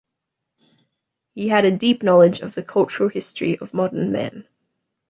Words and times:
He 1.35 1.49
had 1.49 1.63
a 1.63 1.69
deep 1.69 2.01
knowledge 2.01 2.39
of 2.39 2.55
the 2.55 2.63
cultural 2.63 3.07
history 3.09 3.55
of 3.59 3.71
modern 3.71 4.11
man. 4.11 4.47